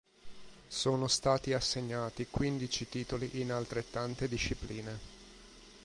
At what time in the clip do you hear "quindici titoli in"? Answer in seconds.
2.31-3.51